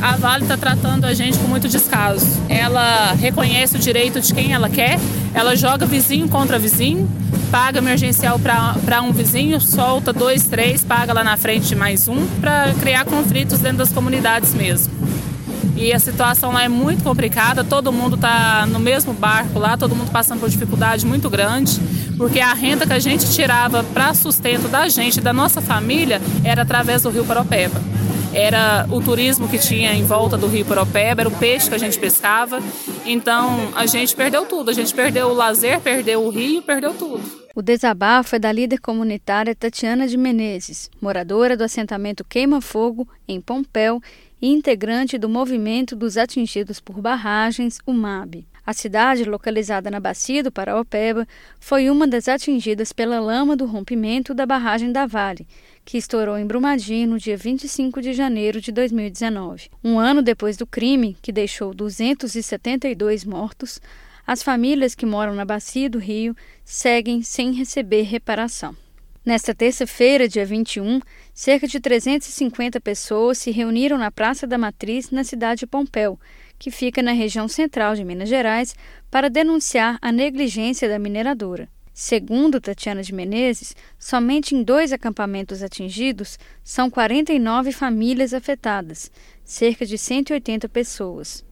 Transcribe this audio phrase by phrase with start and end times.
[0.00, 2.26] A Vale está tratando a gente com muito descaso.
[2.48, 4.98] Ela reconhece o direito de quem ela quer,
[5.34, 7.08] ela joga vizinho contra vizinho,
[7.50, 12.72] paga emergencial para um vizinho, solta dois, três, paga lá na frente mais um, para
[12.80, 14.92] criar conflitos dentro das comunidades mesmo.
[15.76, 19.94] E a situação lá é muito complicada, todo mundo está no mesmo barco lá, todo
[19.94, 21.80] mundo passando por dificuldade muito grande,
[22.16, 26.62] porque a renda que a gente tirava para sustento da gente, da nossa família, era
[26.62, 27.80] através do Rio Paropeba.
[28.32, 31.78] Era o turismo que tinha em volta do Rio Paropeba, era o peixe que a
[31.78, 32.60] gente pescava.
[33.04, 37.22] Então a gente perdeu tudo, a gente perdeu o lazer, perdeu o rio, perdeu tudo.
[37.54, 43.40] O desabafo é da líder comunitária Tatiana de Menezes, moradora do assentamento Queima Fogo, em
[43.40, 44.00] Pompéu,
[44.40, 48.46] e integrante do Movimento dos Atingidos por Barragens, o MAB.
[48.64, 51.26] A cidade, localizada na bacia do Paraopeba,
[51.58, 55.46] foi uma das atingidas pela lama do rompimento da barragem da Vale,
[55.88, 59.70] que estourou em Brumadinho no dia 25 de janeiro de 2019.
[59.82, 63.80] Um ano depois do crime, que deixou 272 mortos,
[64.26, 68.76] as famílias que moram na bacia do rio seguem sem receber reparação.
[69.24, 71.00] Nesta terça-feira, dia 21,
[71.32, 76.20] cerca de 350 pessoas se reuniram na Praça da Matriz, na cidade de Pompéu,
[76.58, 78.76] que fica na região central de Minas Gerais,
[79.10, 81.66] para denunciar a negligência da mineradora.
[82.00, 89.10] Segundo Tatiana de Menezes, somente em dois acampamentos atingidos são 49 famílias afetadas,
[89.42, 91.44] cerca de 180 pessoas.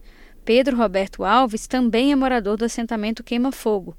[0.45, 3.97] Pedro Roberto Alves também é morador do assentamento Queima Fogo.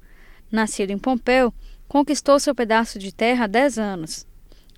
[0.51, 1.53] Nascido em Pompéu,
[1.87, 4.25] conquistou seu pedaço de terra há 10 anos.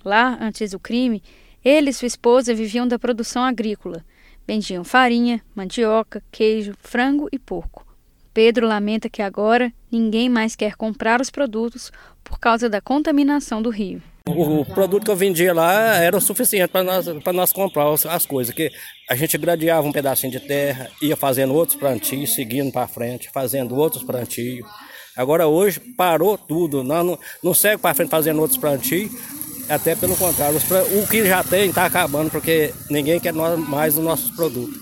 [0.04, 1.22] Lá, antes do crime,
[1.64, 4.04] ele e sua esposa viviam da produção agrícola.
[4.46, 7.91] Vendiam farinha, mandioca, queijo, frango e porco.
[8.34, 11.92] Pedro lamenta que agora ninguém mais quer comprar os produtos
[12.24, 14.02] por causa da contaminação do rio.
[14.26, 18.54] O produto que eu vendia lá era o suficiente para nós, nós comprar as coisas,
[18.54, 18.70] que
[19.10, 23.74] a gente gradeava um pedacinho de terra, ia fazendo outros plantios, seguindo para frente, fazendo
[23.74, 24.66] outros plantios.
[25.16, 29.10] Agora hoje parou tudo, não, não, não segue para frente fazendo outros plantios,
[29.68, 30.58] até pelo contrário,
[31.02, 34.80] o que já tem está acabando, porque ninguém quer mais os nossos produtos.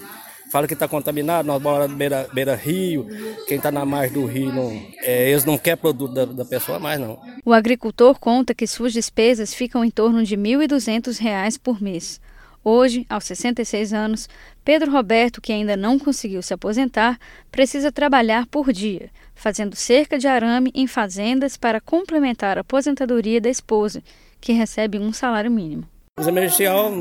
[0.50, 3.06] Fala que está contaminado, nós moramos beira, beira rio,
[3.46, 6.80] quem está na margem do rio, não, é, eles não querem produto da, da, pessoa
[6.80, 7.20] mais não.
[7.44, 12.20] O agricultor conta que suas despesas ficam em torno de R$ 1.200 por mês.
[12.64, 14.28] Hoje, aos 66 anos,
[14.64, 17.16] Pedro Roberto, que ainda não conseguiu se aposentar,
[17.50, 23.48] precisa trabalhar por dia, fazendo cerca de arame em fazendas para complementar a aposentadoria da
[23.48, 24.02] esposa,
[24.40, 25.84] que recebe um salário mínimo.
[26.18, 26.92] O emergencial,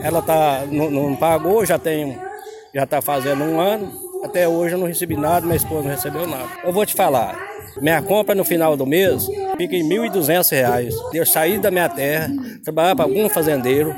[0.00, 2.16] ela tá, não, não pagou, já tem,
[2.74, 3.92] já está fazendo um ano,
[4.24, 6.48] até hoje eu não recebi nada, minha esposa não recebeu nada.
[6.64, 7.38] Eu vou te falar,
[7.80, 9.26] minha compra no final do mês
[9.56, 10.92] fica em R$ 1.200.
[11.12, 12.30] Eu saí da minha terra,
[12.64, 13.94] trabalhar para algum fazendeiro,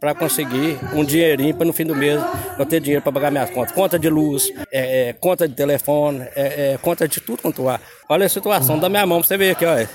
[0.00, 2.20] para conseguir um dinheirinho para no fim do mês
[2.58, 3.72] eu ter dinheiro para pagar minhas contas.
[3.72, 7.80] Conta de luz, é, é, conta de telefone, é, é conta de tudo quanto há.
[8.08, 9.88] Olha a situação da minha mão, pra você ver aqui, olha.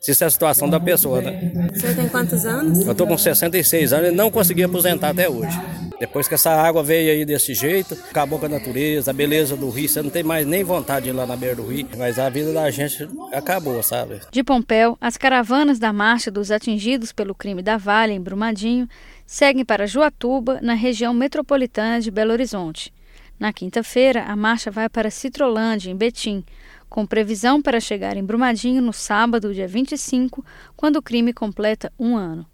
[0.00, 1.52] Se isso é a situação da pessoa, né?
[1.74, 2.86] Você tem quantos anos?
[2.86, 5.60] Eu tô com 66 anos e não consegui aposentar até hoje.
[6.00, 9.68] Depois que essa água veio aí desse jeito, acabou com a natureza, a beleza do
[9.68, 12.18] rio, você não tem mais nem vontade de ir lá na beira do rio, mas
[12.18, 14.18] a vida da gente acabou, sabe?
[14.30, 18.88] De Pompéu, as caravanas da marcha dos atingidos pelo crime da Vale, em Brumadinho,
[19.26, 22.90] seguem para Juatuba, na região metropolitana de Belo Horizonte.
[23.38, 26.42] Na quinta-feira, a marcha vai para Citrolândia, em Betim,
[26.88, 30.42] com previsão para chegar em Brumadinho no sábado, dia 25,
[30.74, 32.46] quando o crime completa um ano.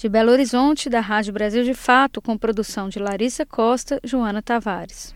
[0.00, 5.08] De Belo Horizonte, da Rádio Brasil de Fato, com produção de Larissa Costa, Joana Tavares.